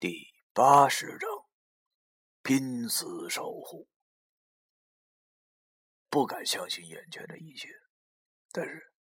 [0.00, 1.28] 第八十章：
[2.42, 3.86] 拼死守护。
[6.08, 7.68] 不敢相信眼前的一切，
[8.50, 8.94] 但是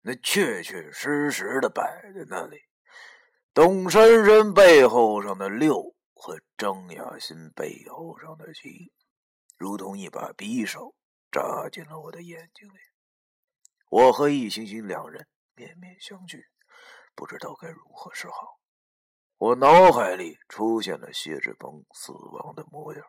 [0.00, 1.82] 那确确实实的摆
[2.14, 2.56] 在那里。
[3.52, 8.90] 董珊珊背后上的六和张雅欣背后上的七，
[9.58, 10.94] 如同一把匕首
[11.30, 12.78] 扎进了我的眼睛里。
[13.90, 16.42] 我和易星星两人面面相觑，
[17.14, 18.58] 不知道该如何是好。
[19.38, 23.04] 我脑海里出现了谢志鹏死亡的模样，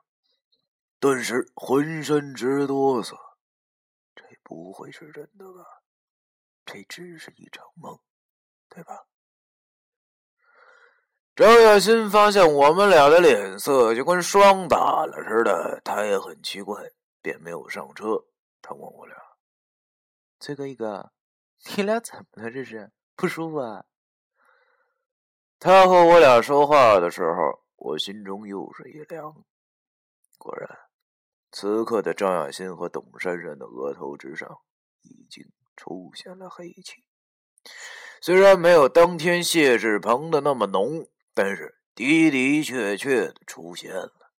[0.99, 3.15] 顿时浑身直哆嗦。
[4.13, 5.63] 这不会是真的吧？
[6.65, 7.97] 这只是一场梦，
[8.67, 9.05] 对吧？
[11.33, 18.25] 张雅欣发现我们俩的脸色就跟霜打了似的，他也很奇怪，便没有上车。
[18.61, 19.15] 他问我俩
[20.41, 21.13] ：“崔哥，一哥，
[21.77, 22.51] 你俩怎么了？
[22.51, 23.85] 这是不舒服啊？”
[25.59, 29.43] 他和我俩说话的时候，我心中又是一凉。
[30.37, 30.69] 果然，
[31.51, 34.59] 此刻的张雅欣和董珊珊的额头之上
[35.01, 35.43] 已经
[35.75, 37.03] 出现了黑气。
[38.21, 44.31] 虽然没有当天谢志鹏的那么浓，但是的的确确的出现了。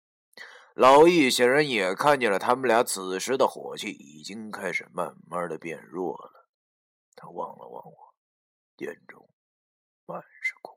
[0.75, 6.47] 老易显然也看见了他们俩此时的火气已经开始慢慢的变弱了。
[7.15, 8.13] 他望了望我，
[8.77, 9.27] 眼中
[10.05, 10.76] 满是恐。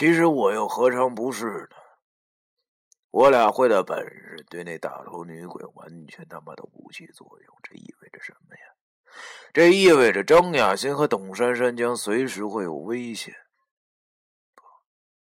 [0.00, 1.76] 其实我又何尝不是呢？
[3.10, 8.62] 我俩会的本事对那大头女鬼完全他妈的无起作用，这意味着什么呀？
[9.52, 13.34] 这意味着张雅欣和董珊珊将随时会有危险。
[14.54, 14.62] 不，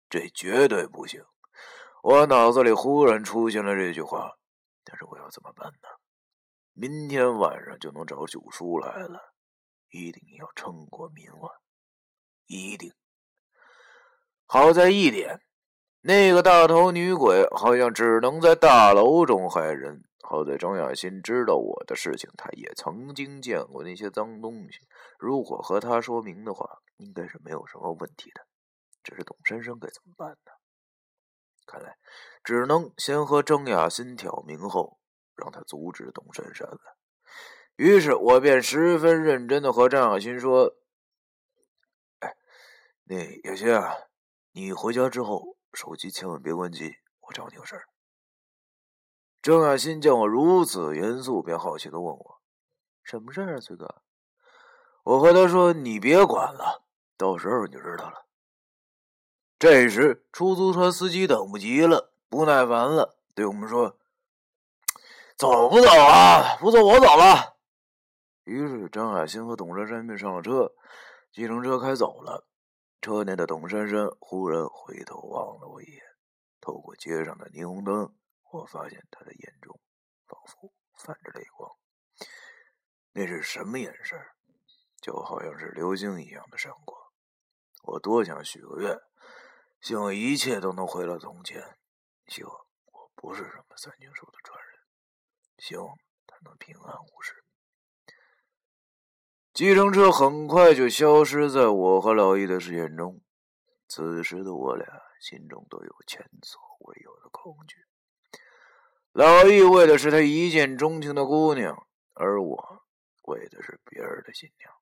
[0.10, 1.22] 这绝对不行！
[2.02, 4.32] 我脑子里忽然出现了这句话，
[4.86, 5.90] 但是我要怎么办呢？
[6.72, 9.34] 明天晚上就能找九叔来了，
[9.90, 11.52] 一定要撑过明晚，
[12.46, 12.94] 一定。
[14.54, 15.42] 好在一点，
[16.02, 20.04] 那个大头女鬼好像只能在大楼中害人。
[20.22, 24.82] 好在张雅欣知道我的事情，她也曾经见过那些脏东西。
[25.18, 28.46] 如果和她说明的话，应该是没有什么问题的。
[29.04, 30.52] 只是董珊珊该怎么办呢？
[31.66, 31.98] 看来
[32.44, 35.00] 只能先和张雅欣挑明后，
[35.36, 36.96] 让她阻止董珊珊了。
[37.76, 40.76] 于是我便十分认真的和张雅欣说
[42.22, 42.36] ：“哎，
[43.06, 43.96] 那雅欣啊。”
[44.56, 47.90] 你回家之后，手机千万别关机，我找你有事儿。
[49.42, 52.42] 郑雅欣见我如此严肃，便好奇的问我
[53.04, 54.04] ：“什么事儿啊，崔哥？”
[55.06, 56.84] 我和他说：“你别管了，
[57.18, 58.28] 到时候你就知道了。”
[59.58, 63.98] 这时，出租车司机等不及了，不耐烦了，对我们说
[65.36, 66.58] ：“走不走啊？
[66.60, 67.58] 不走，我走了。”
[68.46, 70.72] 于是，张雅欣和董珊珊便上了车，
[71.32, 72.46] 计程车开走了。
[73.04, 76.02] 车内的董珊珊忽然回头望了我一眼，
[76.62, 78.16] 透过街上的霓虹灯，
[78.50, 79.78] 我发现她的眼中
[80.26, 81.70] 仿佛泛着泪光。
[83.12, 84.18] 那是什么眼神？
[85.02, 87.12] 就好像是流星一样的闪过。
[87.82, 88.98] 我多想许个愿，
[89.82, 91.62] 希望一切都能回到从前，
[92.28, 92.54] 希望
[92.86, 94.80] 我不是什么三井寿的传人，
[95.58, 95.86] 希望
[96.26, 97.43] 他能平安无事。
[99.54, 103.22] 计程车很快就消失在我和老易的视线中。
[103.88, 104.88] 此时的我俩
[105.22, 107.78] 心中都有前所未有的恐惧。
[109.12, 112.84] 老易为的是他一见钟情的姑娘，而我
[113.26, 114.74] 为的是别人的新娘。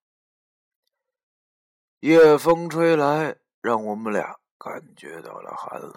[2.00, 5.94] 夜风吹来，让我们俩感觉到了寒冷，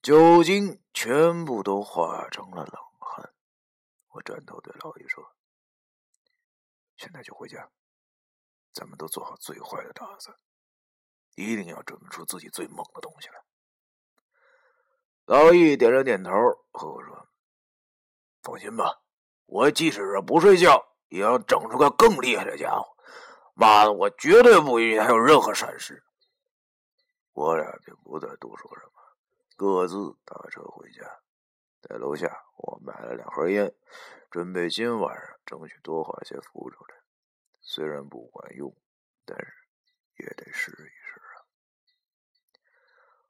[0.00, 3.34] 酒精全部都化成了冷汗。
[4.12, 5.36] 我转头对老易说。
[7.00, 7.66] 现在就回家，
[8.74, 10.36] 咱们都做好最坏的打算，
[11.34, 13.42] 一定要准备出自己最猛的东西来。
[15.24, 16.30] 老易点了点头，
[16.72, 17.26] 和我说
[18.44, 19.00] ：“放心吧，
[19.46, 22.86] 我即使是不睡觉，也要整出个更厉害的家伙。
[23.54, 26.04] 妈的，我绝对不允许他有任何闪失。”
[27.32, 29.00] 我俩便不再多说什么，
[29.56, 29.96] 各自
[30.26, 31.00] 打车回家。
[31.82, 33.74] 在楼下，我买了两盒烟，
[34.30, 36.96] 准备今晚上争取多画些符出来。
[37.60, 38.74] 虽然不管用，
[39.24, 39.52] 但是
[40.18, 41.42] 也得试一试啊。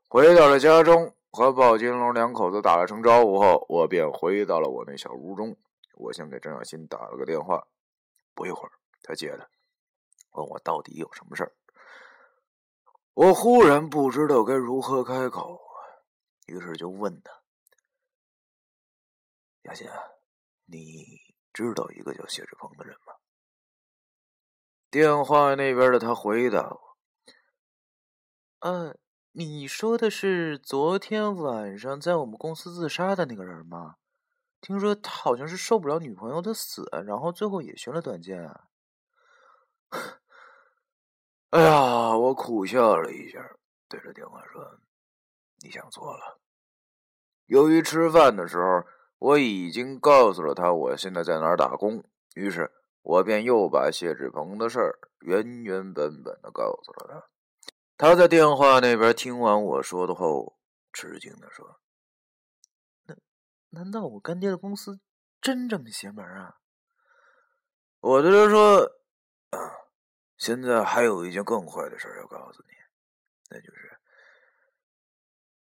[0.09, 5.57] 回到了家中，和鲍金龙两口子打了声招呼后，我便回到了我那小屋中。
[5.95, 7.67] 我先给张小新打了个电话，
[8.35, 9.49] 不一会儿他接了，
[10.33, 11.53] 问我到底有什么事儿。
[13.15, 15.61] 我忽然不知道该如何开口，
[16.47, 17.40] 于是就问他。
[19.63, 19.89] 雅欣，
[20.67, 21.05] 你
[21.53, 23.15] 知道一个叫谢志鹏的人吗？
[24.91, 26.97] 电话那边的他回答我
[28.61, 28.97] ：“呃，
[29.33, 33.97] 你说的是昨天晚上在我们公司自杀的那个人吗？
[34.61, 38.43] 听说他好像是受不了女朋友的死，然后最后也寻了短见。
[41.51, 43.39] 哎呀，我苦笑了一下，
[43.89, 44.81] 对着电话说
[45.63, 46.41] ：“你想错了。
[47.47, 48.85] 由于吃饭的时候
[49.21, 52.03] 我已经告诉了他我现在在哪儿打工，
[52.35, 52.73] 于是
[53.03, 57.31] 我便又把谢志鹏的事儿原原本本的告诉了他。
[57.97, 60.59] 他在电话那边听完我说的后，
[60.93, 61.81] 吃惊的说
[63.07, 63.19] ：‘难
[63.69, 65.01] 难道我干爹的公司
[65.41, 66.57] 真这么邪门啊？’
[68.01, 68.81] 我对他说
[69.51, 69.59] ：‘啊。’”
[70.41, 72.69] 现在还有一件更坏的事要告诉你，
[73.51, 74.01] 那就是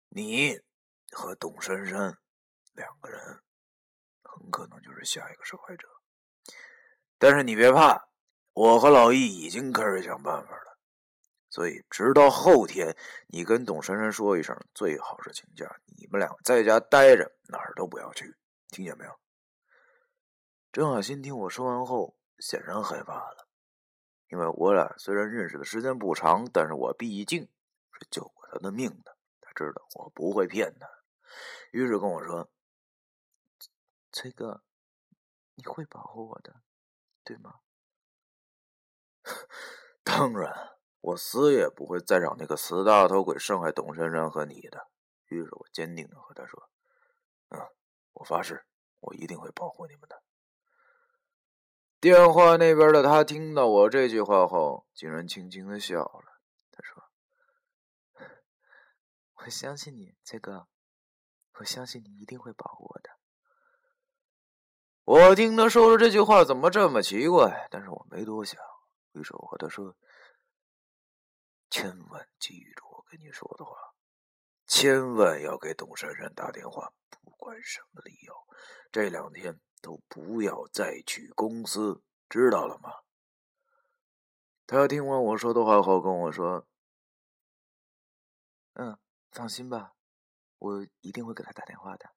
[0.10, 0.60] 你
[1.12, 2.18] 和董珊珊
[2.76, 3.20] 两个人
[4.22, 5.88] 很可能就是下一个受害者。
[7.18, 8.10] 但是你别怕，
[8.54, 10.78] 我和老易已经开始想办法了。
[11.50, 12.96] 所以，直到后天，
[13.28, 15.66] 你跟董珊珊说一声，最好是请假，
[15.98, 18.36] 你们俩在家待着，哪儿都不要去，
[18.68, 19.20] 听见没有？
[20.74, 23.48] 郑小新听我说完后，显然害怕了。
[24.28, 30.90] 因为我俩虽然认识的时间不长，但是我毕竟是救过他的命的，他知道我不会骗他，
[31.72, 32.50] 于是跟我说
[34.16, 34.64] ：“崔哥，
[35.56, 36.62] 你会保护我的，
[37.26, 37.60] 对吗？”
[40.06, 44.90] 当然，我死也不会再让那个死大头鬼伤害董珊珊和你的。
[45.26, 46.70] 于是我坚定的和他说
[47.52, 47.60] ：“嗯，
[48.14, 48.66] 我发誓，
[49.02, 50.24] 我一定会保护你们的。”
[52.00, 56.40] 电话那边的他听到我这句话后，竟然轻轻的笑了。
[56.72, 57.12] 他说
[59.44, 60.70] ：“我相信你，崔哥，
[61.60, 63.05] 我相信你一定会保护我的。”
[65.06, 67.68] 我听他说的这句话怎么这么奇怪？
[67.72, 68.60] 但是我没多想，
[69.14, 69.96] 于是我和他说
[71.72, 73.72] ：“千万记住我跟你说的话，
[74.68, 78.34] 千万要给董珊珊打电话，不管什么理由，
[78.92, 82.90] 这两天。”都不要再去公司，知道了吗？
[84.66, 86.66] 他听完我说的话后跟我说
[88.74, 88.98] ：“嗯，
[89.32, 89.94] 放心吧，
[90.58, 92.10] 我一定会给他打电话的。”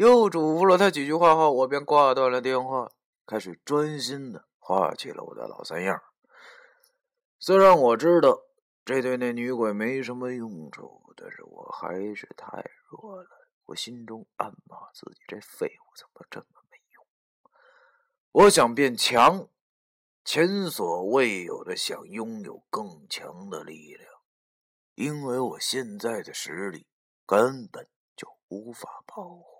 [0.00, 2.90] 又嘱咐了他几句话后，我便挂断了电话，
[3.26, 6.02] 开始专心的画起了我的老三样。
[7.38, 8.40] 虽然我知道
[8.82, 13.28] 这对那女鬼没什么用处，但是我还是太弱了。
[13.66, 17.04] 我心中暗骂自己：这废物怎么这么没用？
[18.32, 19.48] 我想变强，
[20.24, 24.10] 前所未有的想拥有更强的力量，
[24.94, 26.86] 因为我现在的实力
[27.26, 27.86] 根本
[28.16, 29.59] 就无法保护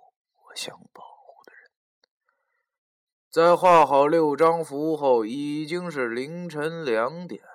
[0.55, 1.71] 想保护的人。
[3.31, 7.51] 在画好六张符后，已经是凌晨两点了。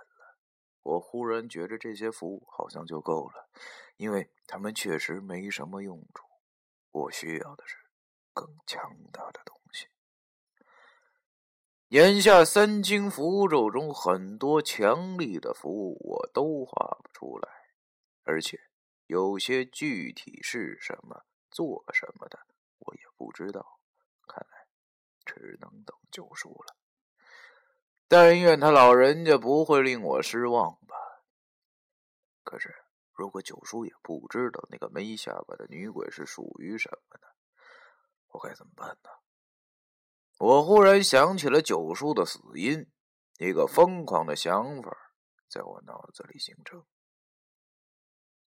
[0.84, 3.50] 我忽然觉得这些符好像就够了，
[3.98, 6.26] 因为他们确实没什么用处。
[6.92, 7.76] 我需要的是
[8.34, 8.82] 更强
[9.12, 9.88] 大的东西。
[11.90, 17.50] 眼下三清符咒中很多强力的符我都画不出来，
[18.24, 18.60] 而且
[19.08, 22.40] 有些具体是什么、做什么的
[22.80, 23.80] 我也不知道。
[24.28, 24.68] 看来
[25.26, 26.76] 只能等救赎了。
[28.08, 30.96] 但愿他老人家不会令我失望吧。
[32.44, 32.74] 可是。
[33.18, 37.28] 如果九叔也不知道那个没下巴的女鬼是属于什么呢？
[38.28, 39.10] 我该怎么办呢？
[40.38, 42.92] 我忽然想起了九叔的死因，
[43.38, 45.14] 一个疯狂的想法
[45.48, 46.86] 在我脑子里形成：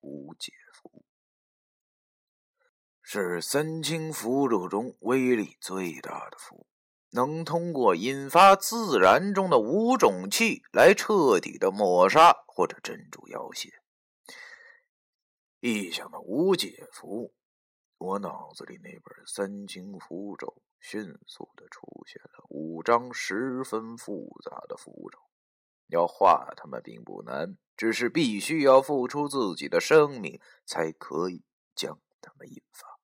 [0.01, 1.07] 无解符
[3.11, 6.67] 是三清符咒中威力最大的符，
[7.13, 13.71] 能通过引发自然中的五种气来彻底的抹杀或者镇住妖邪。
[15.61, 17.33] 一想到无解符，
[17.97, 25.19] 我脑子里那本三清符咒迅速的出现了五张十分复杂的符咒。
[25.87, 31.43] 要画他们并不难，只是必须要付出自己的生命才可以
[31.75, 32.98] 将他们引发。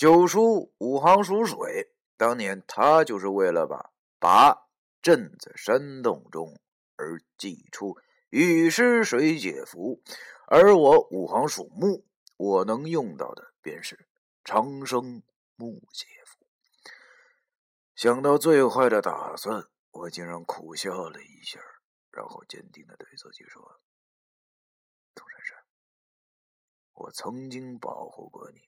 [0.00, 4.66] 九叔五行属水，当年他就是为了把拔
[5.02, 6.58] 镇在山洞中
[6.96, 7.98] 而祭出
[8.30, 10.02] 雨湿水解符。
[10.46, 12.06] 而我五行属木，
[12.38, 14.08] 我能用到的便是
[14.42, 15.22] 长生
[15.54, 16.46] 木解符。
[17.94, 21.60] 想到最坏的打算，我竟然苦笑了一下，
[22.10, 23.82] 然后坚定的对自己说
[25.14, 25.58] ：“董珊珊，
[26.94, 28.62] 我曾经保护过你，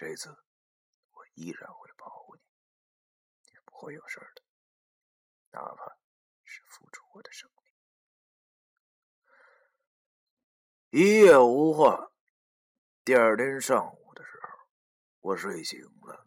[0.00, 0.30] 这次
[1.10, 4.42] 我依然会保护你，你不会有事的，
[5.50, 5.98] 哪怕
[6.42, 7.60] 是付出我的生命。”
[11.04, 12.12] 一夜无话。
[13.04, 14.48] 第二天上午的时候，
[15.20, 16.26] 我睡醒了，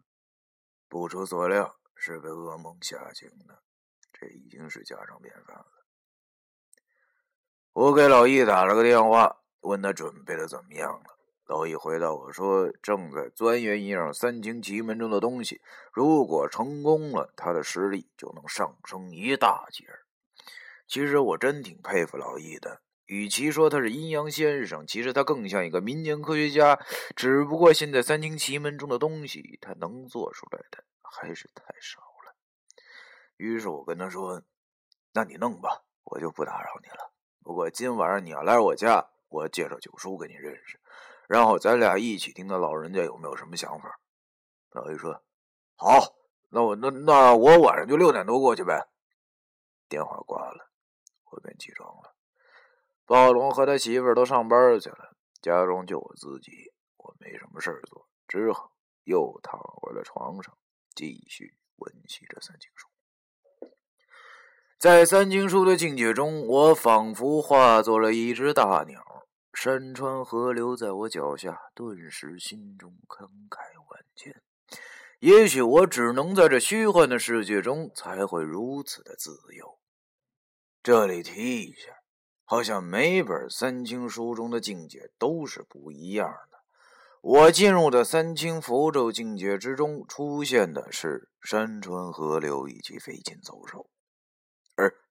[0.86, 3.60] 不出所料是被噩梦吓醒的，
[4.12, 5.84] 这已经是家常便饭了。
[7.72, 11.13] 我给老易打了个电话，问他准备的怎么样了。
[11.46, 15.60] 老易回答我说：“正在钻研一样三清奇门中的东西，
[15.92, 19.84] 如果成功了，他的实力就能上升一大截。”
[20.88, 22.80] 其实我真挺佩服老易的。
[23.06, 26.78] 与其说他是阴阳先生，其实他更像一个民间科学家。
[27.14, 32.34] 只不过现在三清奇门中的东西，他能做出来的还是太少了。
[33.36, 34.42] 于是我跟他说
[35.12, 37.12] ：“那你弄吧，我就不打扰你了。
[37.42, 40.80] 不过今晚上你要来我家，我介绍九叔给你认识，
[41.28, 43.98] 然后咱俩一起听听老人家有没有什么想法。”
[44.70, 45.22] 老易说
[45.76, 46.14] ：“好，
[46.50, 48.88] 那我那那我晚上就六点多过去呗。”
[49.88, 50.70] 电话挂了，
[51.30, 52.14] 我便起床了。
[53.04, 56.72] 暴龙和他媳妇儿都上班去了，家中就我自己。
[56.96, 58.72] 我没什么事儿做，只好
[59.04, 60.56] 又躺回了床上，
[60.94, 62.88] 继续温习着三经书。
[64.78, 69.13] 在三经书的境界中，我仿佛化作了一只大鸟，
[69.54, 73.58] 山川河流在我脚下，顿时心中慷慨
[73.90, 74.42] 万千。
[75.20, 79.78] 也许我只能在这虚幻的世界中，才会如此的自由。
[80.82, 82.00] 这里提一下。
[82.46, 86.58] 好像每本三清书中的境界都是不一样的。
[87.22, 93.88] 我进入的三清符咒境界之中，出现的是山川河流以及飞禽走兽；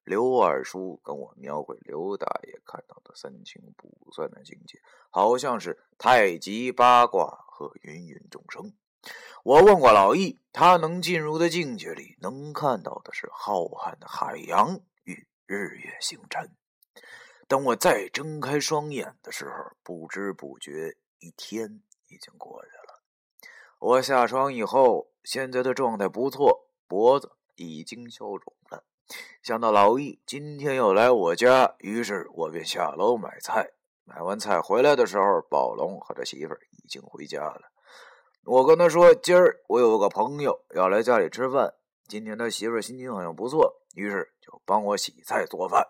[0.04, 8.74] 刘二叔跟我描绘刘大爷看到的三清卜算的境界，好像是太极八卦和芸芸众生。
[9.44, 16.52] 我问过老易，他能进入的境界里，能看到的是浩瀚的海洋与日月星辰。
[17.48, 23.02] 等我再睁开双眼的时候，不知不觉一天已经过去了。
[23.80, 28.86] 我下床以后，现在的状态不错，脖子已经消肿了。
[29.42, 33.72] 想到老易今天要来我家，于是我便下楼买菜。
[34.06, 37.62] 买完菜回来的时候，宝龙和他媳妇儿已经回家了。
[38.46, 41.74] 我跟他说：“今儿我有个朋友要来家里吃饭，
[42.08, 45.88] 今天他媳妇儿心情好像不错，于是就帮我洗菜做饭。”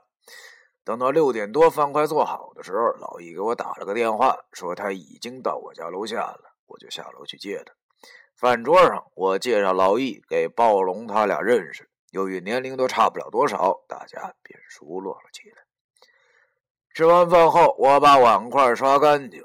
[0.85, 7.73] 等到六点多饭快做好的时候，老易给我打了个电话，说他已经到我家楼下了，我就下楼去接他。
[8.35, 15.63] 饭桌上，我介绍老易给暴龙他俩认识，由于年龄都差不了多少，大家便熟络了起来。
[16.93, 19.43] 吃完饭后，我把碗筷刷干净，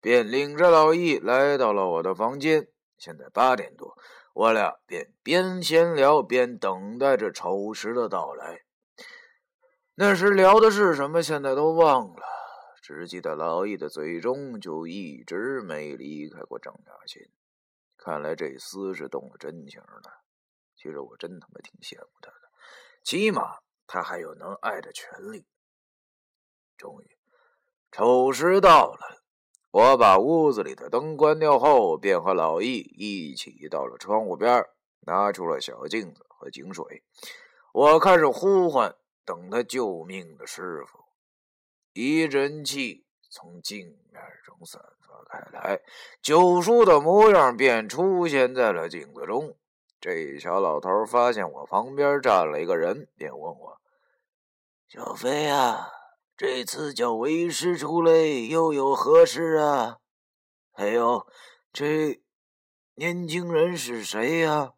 [0.00, 2.68] 便领着老易来到了我的房间。
[2.96, 3.98] 现在八点多，
[4.32, 8.60] 我俩便边闲聊边等待着丑时的到来。
[9.96, 12.22] 那时聊的是什么，现在都忘了，
[12.80, 17.22] 只记得老易的嘴中就一直没离开过张雅琴。
[17.96, 20.25] 看来这厮是动了真情了。
[20.76, 22.50] 其实我真他妈挺羡慕他的，
[23.02, 25.46] 起码他还有能爱的权利。
[26.76, 27.18] 终于，
[27.90, 29.22] 丑时到了，
[29.70, 34.64] 我把屋子里的灯关掉后，便和老易一起到了窗户边，
[35.00, 37.02] 拿出了小镜子和井水。
[37.72, 38.94] 我开始呼唤。
[39.24, 41.00] 等他救命的师傅，
[41.94, 45.82] 一阵气从镜面中散发开来，
[46.22, 49.58] 九叔的模样便出现在了镜子中。
[50.06, 53.80] 这小老头发现我旁边站了一个人，便问我
[54.86, 55.88] ：“小飞啊，
[56.36, 59.98] 这次叫为师出来又有何事啊？
[60.70, 61.26] 还有，
[61.72, 62.22] 这
[62.94, 64.74] 年轻人是谁呀？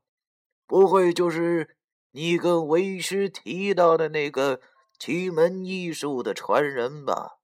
[0.66, 1.76] 不会就是……”
[2.12, 4.62] 你跟为师提到的那个
[4.98, 7.36] 奇门异术的传人吧？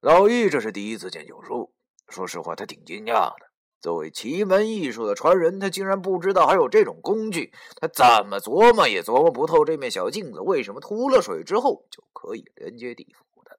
[0.00, 1.74] 老易这是第一次见九叔，
[2.08, 3.53] 说实话，他挺惊讶的。
[3.84, 7.52] 作为奇门艺术的传人，他竟然不知道还有这种工具。
[7.76, 13.58] 他怎么琢磨也琢磨不透，这面小镜子为什么涂了水之后就可以连接地府的？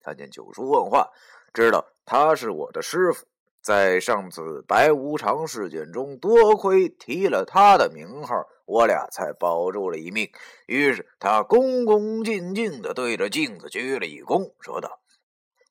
[0.00, 1.10] 他见九叔问话，
[1.52, 3.26] 知道他是我的师傅。
[3.60, 10.30] 在上次白无常事件中，多亏提了他的名号，我俩才保住了一命。
[10.68, 15.00] 于是他恭恭敬敬地对着镜子鞠了一躬，说道：“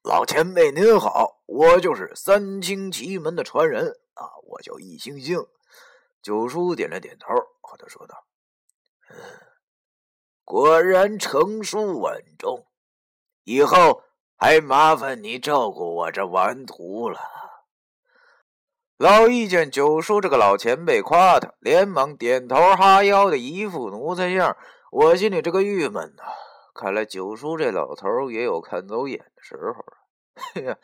[0.04, 5.38] 老前辈您好，我就是三清奇门的传人啊，我叫易星星。”
[6.24, 7.28] 九叔点了点头，
[7.62, 8.26] 和他说道
[9.10, 9.18] ：“嗯，
[10.44, 12.68] 果然成熟稳重，
[13.44, 14.04] 以后
[14.38, 17.20] 还麻烦你照顾我这顽徒了。”
[18.98, 24.56] 老易见九叔这个老前辈夸他，连忙点头哈腰的一副奴才样，
[24.92, 26.24] 我心里这个郁闷呐。
[26.74, 29.98] 看来九叔这老头也有看走眼的时候啊！
[30.54, 30.78] 嘿呀，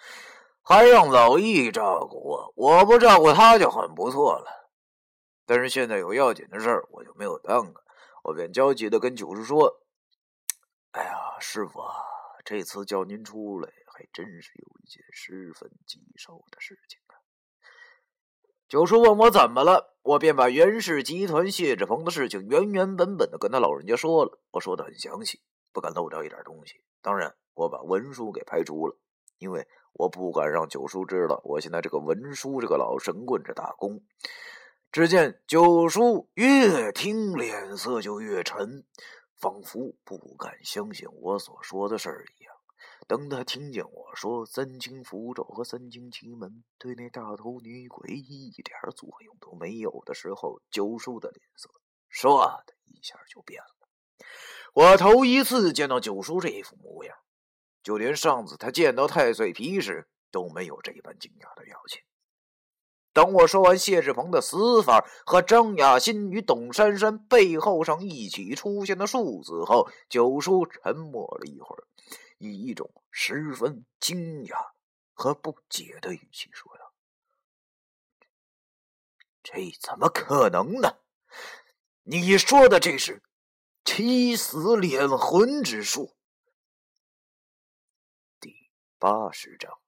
[0.61, 4.69] 还让老易照顾我，我不照顾他就很不错了。
[5.45, 7.81] 但是现在有要紧的事儿，我就没有耽搁，
[8.23, 9.81] 我便焦急的跟九叔说
[10.91, 11.95] ：“哎呀，师傅啊，
[12.43, 17.15] 这次叫您出来，还真是有一件十分棘手的事情啊。”
[18.67, 24.41] 九叔问我怎么了，我便把袁氏集团谢志鹏的事情原原本本的跟他老人家说了。
[24.51, 25.41] 我说的很详细，
[25.77, 26.81] 不敢漏掉一点东西。
[27.03, 28.97] 当然，我把文书给排除了，
[29.37, 34.03] 因为我不敢让九叔知道我现在这个文书这个老神棍这打工。
[34.91, 38.87] 只见九叔越听脸色就越沉，
[39.35, 42.55] 仿佛不敢相信我所说的事儿一样。
[43.07, 51.69] 等他听见我说三清符咒和三清奇门对那大头女鬼一点作用都没有的时候，九叔的脸色
[52.11, 53.76] 唰的一下就变了。
[54.73, 57.17] 我头一次见到九叔这副模样，
[57.81, 62.01] 就连上次他见到太岁皮时都没有这般惊讶的表情。
[63.13, 71.83] 等我说完谢志鹏的死法和张雅欣与董珊珊背后上一起出现的数字后，九叔沉默了一会儿。
[72.37, 74.55] 以一种十分惊讶
[75.13, 76.93] 和不解的语气说道
[79.41, 80.97] ：“这怎么可能呢？
[82.03, 83.23] 你说的这是
[83.87, 86.17] 七死敛魂之术。”
[88.41, 89.79] 第八十章。